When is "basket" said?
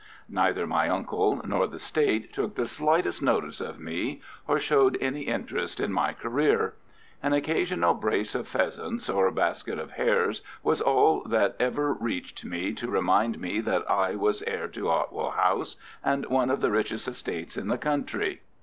9.29-9.77